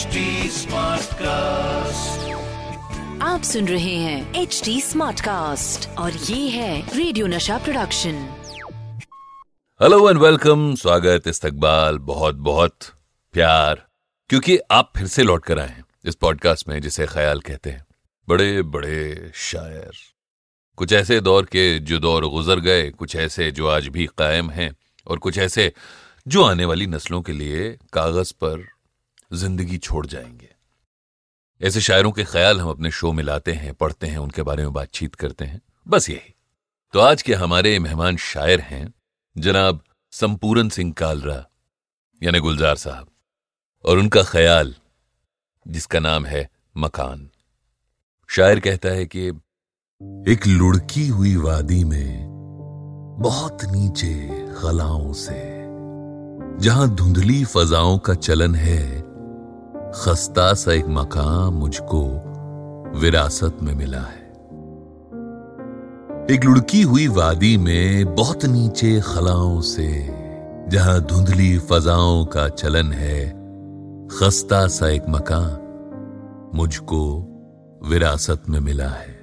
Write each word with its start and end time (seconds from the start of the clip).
Smart 0.00 1.14
cast 1.14 2.30
आप 3.22 3.42
सुन 3.42 3.68
रहे 3.68 3.94
हैं 3.94 4.34
एच 4.34 4.62
डी 4.64 4.80
स्मार्ट 4.80 5.20
कास्ट 5.20 5.88
और 5.88 6.12
ये 6.12 6.48
है 6.48 6.96
रेडियो 6.96 7.26
नशा 7.26 7.58
प्रोडक्शन 7.58 8.14
हेलो 9.82 10.10
एंड 10.10 10.18
वेलकम 10.18 10.74
स्वागत 10.74 11.22
इस्तकबाल 11.26 11.98
बहुत 11.98 12.34
बहुत 12.34 12.78
प्यार। 13.32 13.86
क्योंकि 14.28 14.58
आप 14.70 14.92
फिर 14.96 15.06
से 15.06 15.22
लौट 15.22 15.44
कर 15.44 15.58
आए 15.58 15.68
हैं 15.68 15.84
इस 16.04 16.14
पॉडकास्ट 16.14 16.68
में 16.68 16.82
जिसे 16.82 17.06
ख्याल 17.06 17.40
कहते 17.40 17.70
हैं। 17.70 17.86
बड़े 18.28 18.62
बड़े 18.62 19.32
शायर। 19.34 19.90
कुछ 20.76 20.92
ऐसे 20.92 21.20
दौर 21.20 21.44
के 21.44 21.78
जो 21.78 21.98
दौर 21.98 22.26
गुजर 22.26 22.60
गए 22.60 22.90
कुछ 22.90 23.16
ऐसे 23.16 23.50
जो 23.50 23.68
आज 23.68 23.88
भी 23.88 24.08
कायम 24.18 24.50
हैं 24.50 24.76
और 25.06 25.18
कुछ 25.18 25.38
ऐसे 25.38 25.72
जो 26.28 26.42
आने 26.42 26.64
वाली 26.64 26.86
नस्लों 26.86 27.22
के 27.22 27.32
लिए 27.32 27.78
कागज़ 27.92 28.32
पर 28.32 28.79
ज़िंदगी 29.32 29.78
छोड़ 29.78 30.06
जाएँगे। 30.06 30.50
ऐसे 31.62 31.80
शायरों 31.80 32.12
के 32.12 32.24
ख्याल 32.24 32.60
हम 32.60 32.70
अपने 32.70 32.90
शो 32.90 33.12
में 33.12 33.24
लाते 33.24 33.52
हैं, 33.52 33.74
पढ़ते 33.74 34.06
हैं, 34.06 34.18
उनके 34.18 34.42
बारे 34.42 34.62
में 34.62 34.72
बातचीत 34.72 35.14
करते 35.14 35.44
हैं। 35.44 35.62
बस 35.88 36.10
यही। 36.10 36.34
तो 36.92 37.00
आज 37.00 37.22
के 37.22 37.34
हमारे 37.34 37.78
मेहमान 37.78 38.16
शायर 38.16 38.60
हैं, 38.60 38.94
जनाब 39.38 39.84
संपूरन 40.10 40.68
सिंह 40.68 40.92
कालरा, 40.92 41.46
यानी 42.22 42.38
गुलजार 42.38 42.76
साहब, 42.76 43.08
और 43.84 43.98
उनका 43.98 44.22
ख्याल, 44.22 44.74
जिसका 45.68 45.98
नाम 45.98 46.26
है 46.26 46.50
मकान। 46.76 47.30
शायर 48.28 48.60
कहता 48.60 48.88
है 48.88 49.06
कि, 49.06 49.28
एक 50.32 50.40
लुढ़की 50.46 51.08
हुई 51.08 51.36
वादी 51.36 51.84
में 51.84 52.26
बहुत 53.18 53.58
नीचे 53.64 54.28
खलाओं 54.54 55.12
से, 55.12 55.60
जहाँ 56.64 56.94
धुंधली 56.94 57.44
फजाओं 57.44 57.98
का 57.98 58.14
चलन 58.14 58.54
है 58.54 58.99
खस्ता 59.94 60.54
सा 60.54 60.72
एक 60.72 60.84
मकान 60.88 61.54
मुझको 61.54 62.02
विरासत 62.98 63.56
में 63.62 63.74
मिला 63.74 63.98
है। 63.98 64.30
एक 66.30 66.44
लुढ़की 66.44 66.82
हुई 66.82 67.08
वादी 67.08 67.56
में 67.56 68.14
बहुत 68.14 68.44
नीचे 68.44 69.00
खलाओं 69.00 69.60
से, 69.60 70.08
जहाँ 70.68 71.00
धुंधली 71.00 71.58
फजाओं 71.58 72.24
का 72.24 72.48
चलन 72.48 72.92
है, 72.92 73.30
खस्ता 74.06 74.66
सा 74.66 74.88
एक 74.88 75.02
मकान 75.08 76.50
मुझको 76.54 77.02
विरासत 77.84 78.42
में 78.48 78.60
मिला 78.60 78.88
है। 78.88 79.18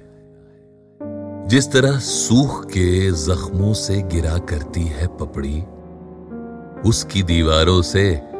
जिस 1.48 1.72
तरह 1.72 1.98
सूख 1.98 2.64
के 2.66 3.10
जख्मों 3.10 3.74
से 3.74 4.02
गिरा 4.02 4.38
करती 4.38 4.84
है 4.84 5.06
पपड़ी, 5.06 5.62
उसकी 6.88 7.22
दीवारों 7.22 7.82
से 7.82 8.37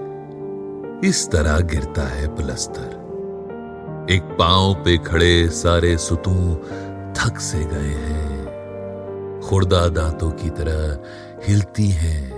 इस 1.05 1.31
तरह 1.31 1.61
गिरता 1.61 2.03
है 2.03 2.35
पलस्तर। 2.35 4.07
एक 4.11 4.23
पाँव 4.23 4.75
पे 4.75 4.99
खड़े 4.99 5.49
सारे 5.49 5.99
सुतू 5.99 6.55
थक 7.13 7.39
से 7.39 7.65
गए 7.65 7.95
हैं। 7.95 9.41
खुर्दा 9.45 9.89
दांतों 9.89 10.31
की 10.31 10.51
तरह 10.51 11.01
हिलती 11.49 11.89
हैं 11.89 12.33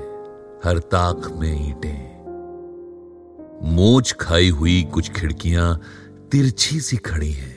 हर 0.64 0.78
ताक 0.78 1.32
में 1.36 1.68
ईंटें। 1.68 2.20
मोच 3.64 4.12
खाई 4.12 4.48
हुई 4.48 4.88
कुछ 4.94 5.12
खिड़कियाँ 5.12 5.80
तिरछी 6.32 6.80
सी 6.80 6.96
खड़ी 6.96 7.32
हैं। 7.32 7.56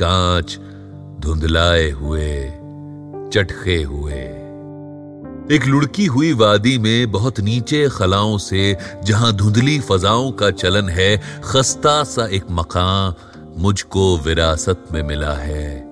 कांच 0.00 0.58
धुंधलाए 1.20 1.90
हुए 1.90 2.44
चटके 3.30 3.82
हुए। 3.82 4.47
एक 5.52 5.66
लुढ़की 5.66 6.06
हुई 6.06 6.32
वादी 6.32 6.78
में 6.78 7.12
बहुत 7.12 7.40
नीचे 7.40 7.88
खलाओं 7.88 8.38
से, 8.38 8.76
जहाँ 9.04 9.32
धुंधली 9.32 9.80
फजाओं 9.80 10.32
का 10.32 10.50
चलन 10.50 10.88
है, 10.88 11.22
खस्ता 11.44 12.04
सा 12.04 12.26
एक 12.26 12.44
मकान 12.50 13.14
मुझको 13.56 14.18
विरासत 14.18 14.84
में 14.92 15.02
मिला 15.02 15.32
है। 15.32 15.88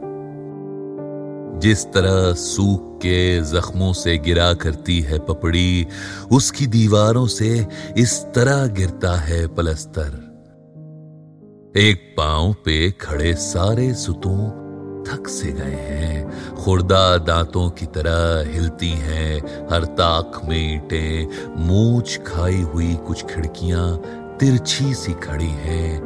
जिस 1.60 1.84
तरह 1.84 2.34
सूख 2.34 2.96
के 2.96 3.40
जख्मों 3.40 3.92
से 3.92 4.18
गिरा 4.18 4.54
करती 4.54 5.00
है 5.00 5.18
पपड़ी, 5.18 5.86
उसकी 6.32 6.66
दीवारों 6.66 7.26
से 7.26 7.66
इस 7.98 8.26
तरह 8.34 8.66
गिरता 8.66 9.16
है 9.16 9.46
पलस्तर। 9.46 10.26
एक 11.76 12.14
पाँव 12.18 12.52
पे 12.52 12.90
खड़े 12.90 13.34
सारे 13.34 13.94
सुतों 13.94 14.65
थक 15.06 15.28
से 15.28 15.52
गए 15.52 15.76
हैं। 15.76 16.46
खुर्दा 16.54 17.18
दांतों 17.18 17.70
की 17.70 17.86
तरह 17.86 18.50
हिलती 18.52 18.90
हैं। 18.90 19.66
हर 19.70 19.84
ताक 19.84 20.40
में 20.44 20.76
ईटें, 20.76 21.46
मूछ 21.56 22.20
खाई 22.26 22.62
हुई 22.62 22.94
कुछ 22.94 23.24
खिड़कियाँ 23.24 24.02
तिरछी 24.40 24.94
सी 24.94 25.12
खड़ी 25.12 25.48
हैं। 25.48 26.02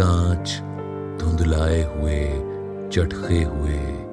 कांच 0.00 0.60
धुंधलाए 1.20 1.82
हुए, 1.82 2.30
चटखे 2.90 3.42
हुए। 3.42 4.06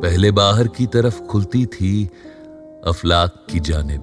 पहले 0.00 0.30
बाहर 0.30 0.68
की 0.68 0.86
तरफ़ 0.86 1.22
खुलती 1.22 1.66
थी 1.66 2.10
अफलाक 2.86 3.46
की 3.50 3.60
जानिब। 3.60 4.00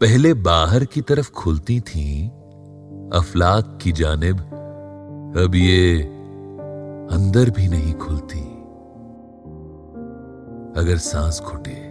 पहले 0.00 0.34
बाहर 0.34 0.84
की 0.84 1.00
तरफ़ 1.00 1.30
खुलती 1.30 1.80
थी 1.80 2.28
अफलाक 3.14 3.78
की 3.82 3.92
जानिब 3.92 4.59
अब 5.36 5.54
ये 5.54 6.02
अंदर 7.10 7.50
भी 7.50 7.68
नहीं 7.68 7.94
खुलती। 7.94 8.40
अगर 10.80 10.96
सांस 10.96 11.40
घुटे। 11.40 11.90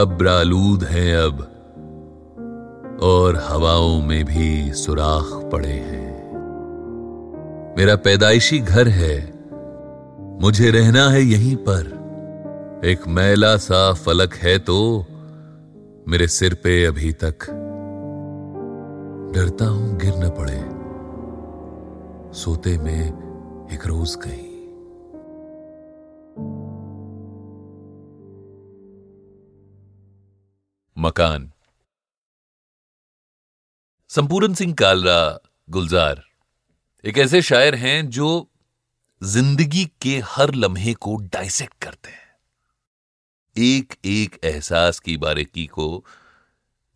अब 0.00 0.16
ब्रालूद 0.18 0.84
हैं 0.84 1.16
अब, 1.16 1.38
और 3.02 3.36
हवाओं 3.36 4.02
में 4.02 4.24
भी 4.24 4.72
सुराख 4.72 5.50
पड़े 5.52 5.68
हैं। 5.68 6.14
मेरा 7.78 7.96
पैदाइशी 7.96 8.58
घर 8.58 8.88
है। 8.88 9.32
मुझे 10.40 10.70
रहना 10.70 11.08
है 11.10 11.22
यहीं 11.22 11.56
पर। 11.56 11.92
एक 12.84 13.08
मैला 13.08 13.56
सा 13.56 13.92
फलक 13.92 14.34
है 14.34 14.58
तो 14.58 15.04
मेरे 16.08 16.28
सिर 16.28 16.54
पे 16.54 16.84
अभी 16.84 17.12
तक 17.12 17.50
डरता 19.34 19.64
हूँ 19.64 19.98
गिर 19.98 20.14
न 20.16 20.28
पड़े। 20.28 20.73
सोते 22.34 22.78
में 22.78 23.68
एक 23.72 23.86
रोज 23.86 24.14
गई 24.16 24.54
मकान। 30.96 31.52
संपूर्ण 34.08 34.54
सिंह 34.54 34.74
कालरा, 34.74 35.38
गुलजार। 35.70 36.24
एक 37.04 37.18
ऐसे 37.18 37.42
शायर 37.42 37.74
हैं 37.74 38.08
जो 38.10 38.50
ज़िंदगी 39.22 39.84
के 40.02 40.18
हर 40.24 40.54
लम्हे 40.54 40.94
को 40.94 41.16
डाइसेक्ट 41.16 41.82
करते 41.82 42.10
हैं। 42.10 42.36
एक 43.56 43.94
एक 44.04 44.38
एहसास 44.44 44.98
की 44.98 45.16
बारीकी 45.16 45.66
को 45.66 46.04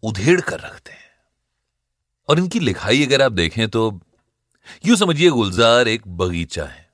उधेड़ 0.03 0.41
कर 0.41 0.61
रखते 0.61 0.93
हैं। 0.93 1.07
और 2.29 2.39
इनकी 2.39 2.61
लिखाई 2.61 3.07
अगर 3.07 3.23
आप 3.23 3.33
देखें 3.33 3.69
तो 3.69 4.01
यूँ 4.87 4.97
समझिए 4.97 5.31
गुलजार 5.31 5.89
एक 5.89 6.09
बगीचा 6.09 6.65
है, 6.65 6.89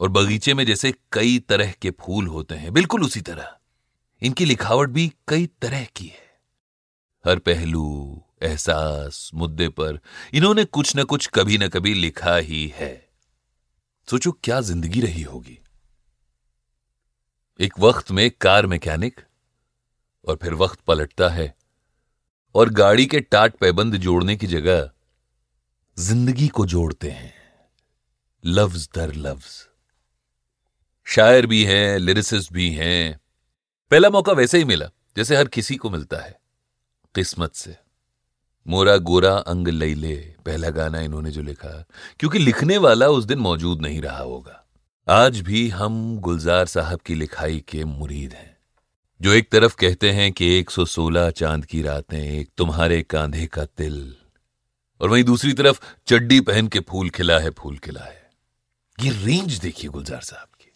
और 0.00 0.08
बगीचे 0.08 0.54
में 0.54 0.64
जैसे 0.66 0.92
कई 1.12 1.38
तरह 1.38 1.72
के 1.82 1.90
फूल 1.90 2.26
होते 2.26 2.54
हैं, 2.54 2.72
बिल्कुल 2.72 3.04
उसी 3.04 3.20
तरह। 3.20 3.56
इनकी 4.22 4.44
लिखावट 4.44 4.88
भी 4.88 5.12
कई 5.28 5.46
तरह 5.62 5.84
की 5.96 6.06
है। 6.06 6.22
हर 7.24 7.38
पहलू, 7.38 8.22
एहसास, 8.42 9.30
मुद्दे 9.34 9.68
पर 9.68 9.98
इन्होंने 10.34 10.64
कुछ 10.64 10.96
न 10.96 11.04
कुछ 11.04 11.26
कभी 11.26 11.58
न 11.58 11.68
कभी 11.68 11.94
लिखा 11.94 12.36
ही 12.36 12.66
है। 12.76 12.94
सोचो 14.08 14.32
क्या 14.32 14.60
ज़िंदगी 14.60 15.00
रही 15.00 15.22
होगी। 15.22 15.58
एक 17.60 17.78
वक्त 17.78 18.10
में 18.10 18.30
कार 18.30 18.66
मैकेनिक, 18.66 19.20
और 20.24 20.38
फिर 20.42 20.54
वक्त 20.54 20.80
पलटता 20.80 21.28
है, 21.28 21.54
और 22.54 22.70
गाड़ी 22.70 23.06
के 23.06 23.20
टाट 23.20 23.56
पैबंद 23.56 23.96
जोड़ने 23.96 24.36
की 24.36 24.46
जगह 24.46 24.90
ज़िंदगी 25.98 26.48
को 26.48 26.66
जोड़ते 26.66 27.10
हैं। 27.10 27.34
लफ्ज 28.44 28.88
दर 28.94 29.14
लफ्ज। 29.14 29.68
शायर 31.06 31.46
भी 31.46 31.64
हैं, 31.64 31.98
लिरिसिस्ट 31.98 32.52
भी 32.52 32.70
हैं। 32.70 33.20
पहला 33.90 34.10
मौका 34.10 34.32
वैसे 34.32 34.58
ही 34.58 34.64
मिला, 34.64 34.90
जैसे 35.16 35.36
हर 35.36 35.48
किसी 35.48 35.76
को 35.76 35.90
मिलता 35.90 36.16
है, 36.16 36.40
किस्मत 37.14 37.54
से। 37.54 37.76
मोरा 38.66 38.96
गोरा 38.96 39.36
अंग 39.36 39.68
लैले 39.68 40.16
पहला 40.46 40.70
गाना 40.70 41.00
इन्होंने 41.00 41.30
जो 41.30 41.42
लिखा, 41.42 41.86
क्योंकि 42.20 42.38
लिखने 42.38 42.78
वाला 42.78 43.08
उस 43.08 43.24
दिन 43.24 43.38
मौजूद 43.38 43.82
नहीं 43.82 44.00
रहा 44.00 44.18
होगा। 44.18 44.66
आज 45.08 45.40
भी 45.40 45.68
हम 45.68 46.18
गुलजार 46.18 46.66
साहब 46.66 47.00
की 47.00 47.14
लिखाई 47.14 47.64
के 47.68 47.84
मुरीद 47.84 48.32
हैं, 48.32 48.56
जो 49.20 49.32
एक 49.32 49.50
तरफ़ 49.52 49.76
कहते 49.76 50.10
हैं 50.10 50.32
कि 50.32 50.58
116 50.58 51.30
चाँद 51.30 51.64
की 51.64 51.82
रातें, 51.82 52.18
एक 52.18 52.50
तुम्हारे 52.56 53.02
कांधे 53.02 53.46
का 53.46 53.64
तिल। 53.64 54.16
और 55.04 55.10
वहीं 55.10 55.24
दूसरी 55.24 55.52
तरफ़ 55.52 55.80
चड्डी 56.06 56.40
पहन 56.40 56.68
के 56.68 56.80
फूल 56.80 57.10
खिला 57.10 57.38
है, 57.38 57.50
फूल 57.50 57.78
खिला 57.78 58.00
है। 58.00 58.30
ये 59.00 59.10
रेंज 59.10 59.58
देखिए 59.58 59.90
गुलजार 59.90 60.20
साहब 60.20 60.48
की। 60.60 60.72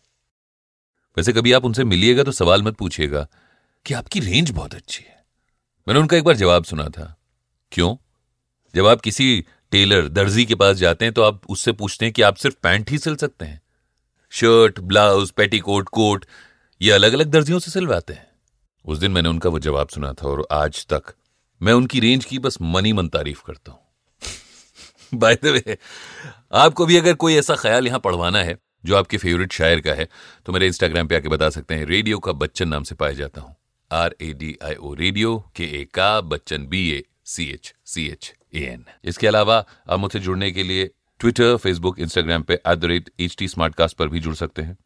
वैसे 1.16 1.32
कभी 1.32 1.52
आप 1.52 1.64
उनसे 1.64 1.84
मिलिएगा 1.84 2.22
तो 2.22 2.32
सवाल 2.32 2.62
मत 2.62 2.76
पूछिएगा 2.76 3.28
कि 3.86 3.94
आपकी 3.94 4.20
रेंज 4.20 4.50
बहुत 4.50 4.75
अच्छी 4.75 5.04
है। 5.04 5.25
मैंने 5.88 6.00
उनका 6.00 6.16
एक 6.16 6.25
बार 6.25 6.36
जवाब 6.36 6.64
सुना 6.64 6.88
था। 6.88 7.16
क्यों? 7.72 7.96
जब 8.75 8.86
आप 8.86 9.00
किसी 9.00 9.44
टेलर, 9.70 10.08
दर्जी 10.08 10.46
के 10.46 10.54
पास 10.54 10.76
जाते 10.76 11.04
हैं 11.04 11.14
तो 11.14 11.22
आप 11.22 11.42
उससे 11.50 11.72
पूछते 11.72 12.04
हैं 12.04 12.12
कि 12.12 12.22
आप 12.22 12.34
सिर्फ़ 12.34 12.56
पैंट 12.62 12.90
ही 12.90 12.98
सिल 12.98 13.16
सकते 13.16 13.44
हैं। 13.44 13.62
शर्ट, 14.31 14.81
ब्लाउज, 14.81 15.31
पेटीकोट, 15.31 15.88
कोट, 15.88 16.26
ये 16.82 16.92
अलग 16.92 17.12
अलग 17.12 17.26
दर्जियों 17.26 17.58
से 17.58 17.70
सिलवाते 17.70 18.12
हैं। 18.12 18.31
उस 18.84 18.98
दिन 18.98 19.10
मैंने 19.10 19.28
उनका 19.28 19.50
वो 19.50 19.58
जवाब 19.58 19.88
सुना 19.88 20.12
था 20.12 20.28
और 20.28 20.48
आज 20.52 20.86
तक 20.86 21.02
मैं 21.62 21.72
उनकी 21.72 22.00
रेंज 22.00 22.24
की 22.24 22.38
बस 22.38 22.58
मनी 22.62 22.92
मन 22.92 23.08
तारीफ़ 23.08 23.42
करता 23.46 23.72
हूँ। 23.72 23.88
बाय 25.14 25.34
द 25.34 25.46
वे 25.46 25.76
आपको 26.52 26.87
भी 26.87 26.96
अगर 26.96 27.14
कोई 27.14 27.34
ऐसा 27.34 27.55
ख्याल 27.56 27.87
यहाँ 27.87 27.99
पढ़वाना 28.00 28.43
है, 28.43 28.56
जो 28.84 28.96
आपके 28.96 29.16
फेवरेट 29.16 29.52
शायर 29.52 29.81
का 29.81 29.93
है 29.93 30.08
तो 30.46 30.52
मेरे 30.52 30.66
इंस्टाग्राम 30.66 31.06
पे 31.08 31.16
आके 31.16 31.28
बता 31.28 31.49
सकते 31.50 31.75
हैं 31.75 31.87
रेडियो 31.87 32.19
का 32.19 32.32
बच्चन 32.32 32.69
नाम 32.69 32.82
से 32.82 32.94
पाया 32.94 33.12
जाता 33.12 33.40
हूँ। 33.40 33.55
R 33.90 34.14
A 34.20 34.32
D 34.32 34.56
I 34.64 34.75
O 34.75 34.94
radio 34.94 35.38
के 35.56 35.64
ए 35.81 35.84
का 35.94 36.20
Bachchan 36.20 36.66
B 36.66 36.88
A 36.90 37.02
C 37.25 37.44
H 37.50 37.75
C 37.87 38.06
H 38.06 38.32
A 38.55 38.64
N 38.64 38.84
इसके 39.05 39.26
अलावा 39.26 39.64
आप 39.90 39.99
मुझसे 39.99 40.19
जुड़ने 40.19 40.50
के 40.50 40.62
लिए 40.62 40.90
ट्विटर 41.20 41.56
फेसबुक 41.56 41.99
इंस्टाग्राम 42.00 42.43
पे 42.43 42.55
at 42.55 42.78
the 42.78 42.84
rate 42.84 43.10
H 43.20 43.37
T 43.38 43.49
पर 43.58 44.08
भी 44.08 44.20
जुड़ 44.20 44.34
सकते 44.34 44.62
हैं। 44.62 44.76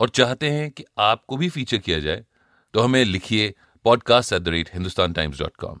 और 0.00 0.08
चाहते 0.08 0.50
हैं 0.50 0.70
कि 0.70 0.84
आपको 0.98 1.36
भी 1.36 1.48
फीचर 1.48 1.78
किया 1.78 1.98
जाए 1.98 2.24
तो 2.74 2.80
हमें 2.80 3.04
लिखिए 3.04 3.54
podcast 3.84 4.32
at 4.32 4.42
the 4.42 4.48
rate 4.48 4.70
Hindustan 4.74 5.12
Times 5.12 5.38
dot 5.38 5.56
com 5.56 5.80